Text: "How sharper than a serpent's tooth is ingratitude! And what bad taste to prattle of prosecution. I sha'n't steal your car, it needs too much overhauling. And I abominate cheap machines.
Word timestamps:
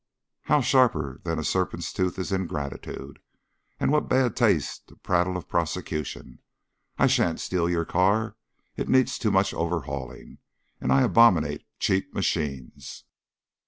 "How 0.45 0.61
sharper 0.61 1.21
than 1.23 1.37
a 1.37 1.43
serpent's 1.43 1.93
tooth 1.93 2.17
is 2.17 2.31
ingratitude! 2.31 3.19
And 3.79 3.91
what 3.91 4.09
bad 4.09 4.35
taste 4.35 4.87
to 4.87 4.95
prattle 4.95 5.37
of 5.37 5.47
prosecution. 5.47 6.39
I 6.97 7.05
sha'n't 7.05 7.39
steal 7.39 7.69
your 7.69 7.85
car, 7.85 8.35
it 8.75 8.89
needs 8.89 9.19
too 9.19 9.29
much 9.29 9.53
overhauling. 9.53 10.39
And 10.79 10.91
I 10.91 11.03
abominate 11.03 11.67
cheap 11.77 12.15
machines. 12.15 13.03